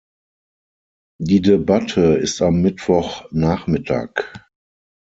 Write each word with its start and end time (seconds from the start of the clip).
Die 1.21 1.41
Debatte 1.43 2.01
ist 2.15 2.41
am 2.41 2.63
Mittwochnachmittag. 2.63 4.33